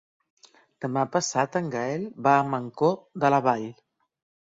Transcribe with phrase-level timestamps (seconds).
[0.85, 3.73] Demà passat en Gaël va a Mancor de la Vall.